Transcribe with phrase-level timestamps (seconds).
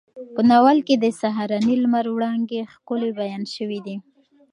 [0.33, 3.95] په ناول کې د سهارني لمر وړانګې ښکلې بیان شوې دي.